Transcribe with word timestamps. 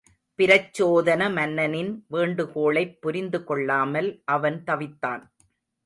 பிரச்சோதன 0.39 1.33
மன்னனின் 1.33 2.05
வேண்டுகோளைப் 2.07 2.97
புரிந்துகொள்ளாமல் 3.01 4.21
அவன் 4.25 4.63
தவித்தான். 4.63 5.23